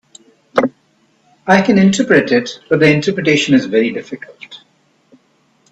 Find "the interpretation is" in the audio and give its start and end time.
2.79-3.67